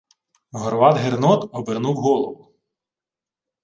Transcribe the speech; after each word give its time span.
Горват-Гернот 0.61 1.49
обернув 1.53 1.95
голову: 2.01 2.51